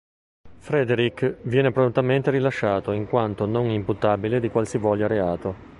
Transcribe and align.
Frédéric 0.57 1.41
viene 1.43 1.71
prontamente 1.71 2.31
rilasciato 2.31 2.91
in 2.91 3.05
quanto 3.05 3.45
non 3.45 3.67
imputabile 3.69 4.39
di 4.39 4.49
qualsivoglia 4.49 5.05
reato. 5.05 5.55